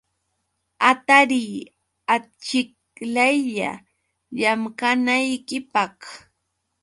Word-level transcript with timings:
Hatariy 0.83 1.53
achiklaylla 2.15 3.71
llamkanaykipaq. 4.39 5.97